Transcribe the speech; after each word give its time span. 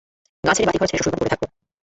গাঁ 0.43 0.55
ছেড়ে 0.55 0.67
বাড়িঘর 0.67 0.87
ছেড়ে 0.89 0.99
শ্বশুরবাড়ি 0.99 1.21
পড়ে 1.21 1.31
থাকব! 1.33 1.43